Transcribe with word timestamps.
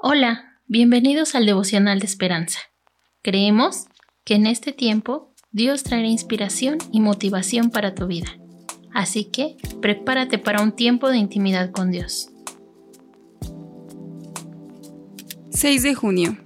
Hola, 0.00 0.60
bienvenidos 0.68 1.34
al 1.34 1.44
devocional 1.44 1.98
de 1.98 2.06
esperanza. 2.06 2.60
Creemos 3.20 3.86
que 4.24 4.36
en 4.36 4.46
este 4.46 4.72
tiempo 4.72 5.34
Dios 5.50 5.82
traerá 5.82 6.06
inspiración 6.06 6.78
y 6.92 7.00
motivación 7.00 7.70
para 7.70 7.96
tu 7.96 8.06
vida. 8.06 8.28
Así 8.94 9.24
que 9.24 9.56
prepárate 9.82 10.38
para 10.38 10.62
un 10.62 10.70
tiempo 10.70 11.08
de 11.08 11.16
intimidad 11.18 11.72
con 11.72 11.90
Dios. 11.90 12.30
6 15.50 15.82
de 15.82 15.94
junio. 15.96 16.38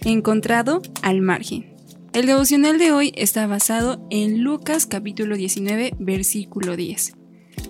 Encontrado 0.00 0.80
al 1.02 1.20
margen. 1.20 1.76
El 2.14 2.24
devocional 2.24 2.78
de 2.78 2.92
hoy 2.92 3.12
está 3.14 3.46
basado 3.46 4.06
en 4.08 4.42
Lucas 4.42 4.86
capítulo 4.86 5.36
19 5.36 5.96
versículo 5.98 6.76
10. 6.76 7.12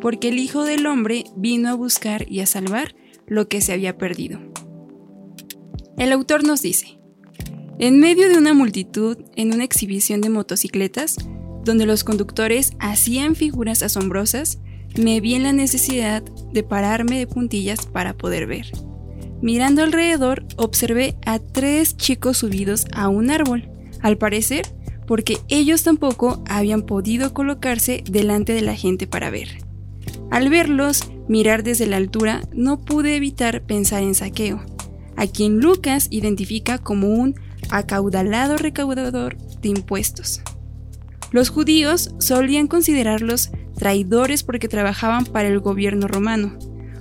Porque 0.00 0.30
el 0.30 0.40
Hijo 0.40 0.64
del 0.64 0.84
Hombre 0.84 1.22
vino 1.36 1.68
a 1.68 1.74
buscar 1.74 2.28
y 2.28 2.40
a 2.40 2.46
salvar 2.46 2.96
lo 3.28 3.46
que 3.46 3.60
se 3.60 3.72
había 3.72 3.96
perdido. 3.98 4.40
El 5.98 6.12
autor 6.12 6.44
nos 6.44 6.60
dice, 6.60 6.98
en 7.78 8.00
medio 8.00 8.28
de 8.28 8.36
una 8.36 8.52
multitud 8.52 9.16
en 9.34 9.54
una 9.54 9.64
exhibición 9.64 10.20
de 10.20 10.28
motocicletas, 10.28 11.16
donde 11.64 11.86
los 11.86 12.04
conductores 12.04 12.72
hacían 12.78 13.34
figuras 13.34 13.82
asombrosas, 13.82 14.58
me 14.98 15.20
vi 15.20 15.34
en 15.34 15.44
la 15.44 15.54
necesidad 15.54 16.22
de 16.52 16.62
pararme 16.62 17.18
de 17.18 17.26
puntillas 17.26 17.86
para 17.86 18.14
poder 18.14 18.46
ver. 18.46 18.66
Mirando 19.40 19.82
alrededor, 19.82 20.44
observé 20.56 21.16
a 21.24 21.38
tres 21.38 21.96
chicos 21.96 22.38
subidos 22.38 22.84
a 22.92 23.08
un 23.08 23.30
árbol, 23.30 23.70
al 24.02 24.18
parecer 24.18 24.66
porque 25.06 25.38
ellos 25.48 25.82
tampoco 25.82 26.42
habían 26.46 26.82
podido 26.82 27.32
colocarse 27.32 28.04
delante 28.10 28.52
de 28.52 28.62
la 28.62 28.74
gente 28.74 29.06
para 29.06 29.30
ver. 29.30 29.48
Al 30.30 30.50
verlos 30.50 31.08
mirar 31.26 31.62
desde 31.62 31.86
la 31.86 31.96
altura, 31.96 32.42
no 32.52 32.82
pude 32.82 33.16
evitar 33.16 33.62
pensar 33.62 34.02
en 34.02 34.14
saqueo 34.14 34.60
a 35.16 35.26
quien 35.26 35.60
Lucas 35.60 36.08
identifica 36.10 36.78
como 36.78 37.08
un 37.08 37.34
acaudalado 37.70 38.56
recaudador 38.56 39.36
de 39.60 39.68
impuestos. 39.68 40.42
Los 41.32 41.48
judíos 41.48 42.14
solían 42.18 42.68
considerarlos 42.68 43.50
traidores 43.76 44.42
porque 44.42 44.68
trabajaban 44.68 45.24
para 45.24 45.48
el 45.48 45.60
gobierno 45.60 46.08
romano, 46.08 46.58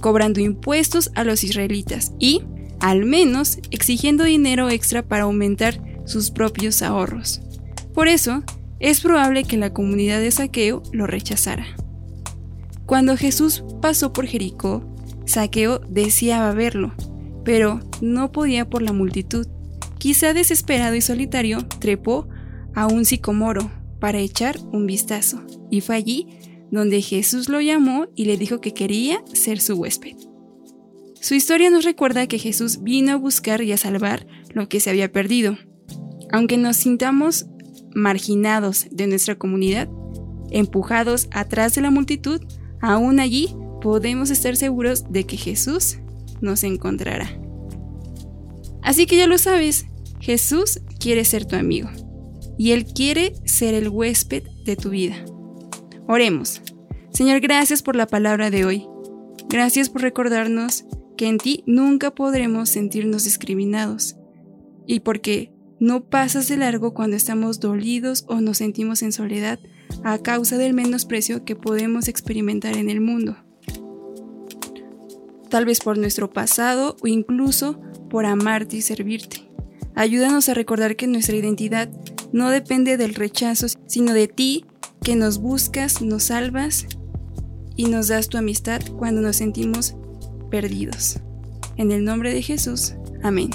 cobrando 0.00 0.40
impuestos 0.40 1.10
a 1.14 1.24
los 1.24 1.44
israelitas 1.44 2.12
y, 2.18 2.42
al 2.80 3.04
menos, 3.04 3.58
exigiendo 3.70 4.24
dinero 4.24 4.70
extra 4.70 5.02
para 5.02 5.24
aumentar 5.24 5.80
sus 6.06 6.30
propios 6.30 6.82
ahorros. 6.82 7.40
Por 7.94 8.08
eso, 8.08 8.42
es 8.78 9.00
probable 9.00 9.44
que 9.44 9.56
la 9.56 9.72
comunidad 9.72 10.20
de 10.20 10.30
Saqueo 10.30 10.82
lo 10.92 11.06
rechazara. 11.06 11.66
Cuando 12.84 13.16
Jesús 13.16 13.64
pasó 13.80 14.12
por 14.12 14.26
Jericó, 14.26 14.84
Saqueo 15.24 15.80
deseaba 15.88 16.52
verlo, 16.52 16.92
pero 17.46 17.80
no 18.02 18.32
podía 18.32 18.68
por 18.68 18.82
la 18.82 18.92
multitud. 18.92 19.46
Quizá 19.98 20.34
desesperado 20.34 20.96
y 20.96 21.00
solitario, 21.00 21.64
trepó 21.78 22.28
a 22.74 22.88
un 22.88 23.04
sicomoro 23.04 23.70
para 24.00 24.18
echar 24.18 24.58
un 24.72 24.84
vistazo, 24.84 25.40
y 25.70 25.80
fue 25.80 25.94
allí 25.94 26.26
donde 26.72 27.00
Jesús 27.00 27.48
lo 27.48 27.60
llamó 27.60 28.08
y 28.16 28.24
le 28.24 28.36
dijo 28.36 28.60
que 28.60 28.74
quería 28.74 29.22
ser 29.32 29.60
su 29.60 29.74
huésped. 29.74 30.16
Su 31.20 31.34
historia 31.34 31.70
nos 31.70 31.84
recuerda 31.84 32.26
que 32.26 32.40
Jesús 32.40 32.82
vino 32.82 33.12
a 33.12 33.16
buscar 33.16 33.62
y 33.62 33.70
a 33.70 33.76
salvar 33.76 34.26
lo 34.52 34.68
que 34.68 34.80
se 34.80 34.90
había 34.90 35.12
perdido. 35.12 35.56
Aunque 36.32 36.56
nos 36.56 36.76
sintamos 36.76 37.46
marginados 37.94 38.88
de 38.90 39.06
nuestra 39.06 39.36
comunidad, 39.36 39.88
empujados 40.50 41.28
atrás 41.30 41.76
de 41.76 41.80
la 41.80 41.92
multitud, 41.92 42.40
aún 42.80 43.20
allí 43.20 43.54
podemos 43.80 44.30
estar 44.30 44.56
seguros 44.56 45.04
de 45.12 45.24
que 45.24 45.36
Jesús 45.36 45.98
nos 46.40 46.62
encontrará. 46.64 47.30
Así 48.82 49.06
que 49.06 49.16
ya 49.16 49.26
lo 49.26 49.38
sabes, 49.38 49.86
Jesús 50.20 50.80
quiere 50.98 51.24
ser 51.24 51.44
tu 51.44 51.56
amigo 51.56 51.88
y 52.58 52.72
Él 52.72 52.84
quiere 52.86 53.34
ser 53.44 53.74
el 53.74 53.88
huésped 53.88 54.44
de 54.64 54.76
tu 54.76 54.90
vida. 54.90 55.16
Oremos. 56.06 56.62
Señor, 57.12 57.40
gracias 57.40 57.82
por 57.82 57.96
la 57.96 58.06
palabra 58.06 58.50
de 58.50 58.64
hoy. 58.64 58.86
Gracias 59.48 59.88
por 59.88 60.02
recordarnos 60.02 60.84
que 61.16 61.28
en 61.28 61.38
ti 61.38 61.64
nunca 61.66 62.14
podremos 62.14 62.68
sentirnos 62.68 63.24
discriminados 63.24 64.16
y 64.86 65.00
porque 65.00 65.52
no 65.78 66.04
pasas 66.08 66.48
de 66.48 66.56
largo 66.56 66.94
cuando 66.94 67.16
estamos 67.16 67.60
dolidos 67.60 68.24
o 68.28 68.40
nos 68.40 68.58
sentimos 68.58 69.02
en 69.02 69.12
soledad 69.12 69.58
a 70.04 70.18
causa 70.18 70.58
del 70.58 70.74
menosprecio 70.74 71.44
que 71.44 71.56
podemos 71.56 72.08
experimentar 72.08 72.76
en 72.76 72.88
el 72.88 73.00
mundo 73.00 73.36
tal 75.48 75.64
vez 75.64 75.80
por 75.80 75.98
nuestro 75.98 76.30
pasado 76.30 76.96
o 77.02 77.06
incluso 77.06 77.80
por 78.10 78.26
amarte 78.26 78.76
y 78.76 78.82
servirte. 78.82 79.48
Ayúdanos 79.94 80.48
a 80.48 80.54
recordar 80.54 80.96
que 80.96 81.06
nuestra 81.06 81.36
identidad 81.36 81.88
no 82.32 82.50
depende 82.50 82.96
del 82.96 83.14
rechazo, 83.14 83.66
sino 83.86 84.12
de 84.12 84.28
ti, 84.28 84.64
que 85.02 85.16
nos 85.16 85.38
buscas, 85.38 86.02
nos 86.02 86.24
salvas 86.24 86.86
y 87.76 87.86
nos 87.86 88.08
das 88.08 88.28
tu 88.28 88.38
amistad 88.38 88.80
cuando 88.98 89.20
nos 89.20 89.36
sentimos 89.36 89.94
perdidos. 90.50 91.20
En 91.76 91.92
el 91.92 92.04
nombre 92.04 92.32
de 92.32 92.42
Jesús, 92.42 92.94
amén. 93.22 93.50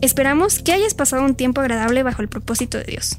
Esperamos 0.00 0.60
que 0.60 0.72
hayas 0.72 0.94
pasado 0.94 1.24
un 1.24 1.34
tiempo 1.34 1.60
agradable 1.60 2.02
bajo 2.02 2.22
el 2.22 2.28
propósito 2.28 2.78
de 2.78 2.84
Dios. 2.84 3.18